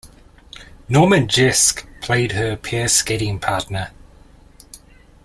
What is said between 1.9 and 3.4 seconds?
played her pair skating